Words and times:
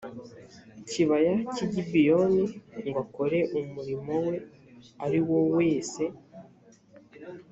kibaya 0.89 1.33
cy 1.53 1.61
i 1.65 1.67
gibeyoni 1.73 2.43
ngo 2.85 2.97
akore 3.03 3.39
umurimo 3.59 4.13
we 4.27 4.35
ari 5.05 5.19
wo 5.27 5.39
wese 5.55 6.03